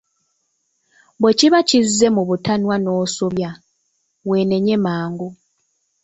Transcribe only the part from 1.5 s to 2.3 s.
kizze mu